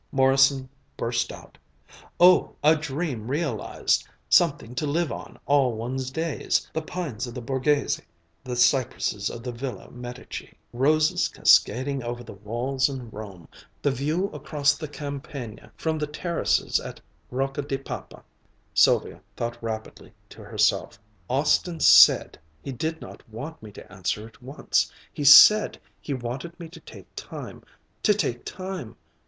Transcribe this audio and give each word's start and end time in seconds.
Morrison 0.11 0.67
burst 0.97 1.31
out: 1.31 1.59
"Oh, 2.19 2.55
a 2.63 2.75
dream 2.75 3.29
realized! 3.29 4.03
Something 4.29 4.73
to 4.73 4.87
live 4.87 5.11
on 5.11 5.37
all 5.45 5.73
one's 5.73 6.09
days, 6.09 6.67
the 6.73 6.81
pines 6.81 7.27
of 7.27 7.35
the 7.35 7.39
Borghese 7.41 8.01
the 8.43 8.55
cypresses 8.55 9.29
of 9.29 9.43
the 9.43 9.51
Villa 9.51 9.91
Medici 9.91 10.57
roses 10.73 11.27
cascading 11.27 12.01
over 12.01 12.23
the 12.23 12.33
walls 12.33 12.89
in 12.89 13.11
Rome, 13.11 13.47
the 13.83 13.91
view 13.91 14.29
across 14.33 14.75
the 14.75 14.87
Campagna 14.87 15.71
from 15.77 15.99
the 15.99 16.07
terraces 16.07 16.79
at 16.79 16.99
Rocca 17.29 17.61
di 17.61 17.77
Papa" 17.77 18.23
Sylvia 18.73 19.21
thought 19.37 19.61
rapidly 19.61 20.15
to 20.29 20.43
herself: 20.43 20.97
"Austin 21.29 21.79
said 21.79 22.39
he 22.63 22.71
did 22.71 23.01
not 23.01 23.21
want 23.29 23.61
me 23.61 23.71
to 23.73 23.91
answer 23.93 24.25
at 24.27 24.41
once. 24.41 24.91
He 25.13 25.23
said 25.23 25.79
he 25.99 26.15
wanted 26.15 26.59
me 26.59 26.69
to 26.69 26.79
take 26.79 27.05
time 27.15 27.61
to 28.01 28.15
take 28.15 28.43
time! 28.45 28.95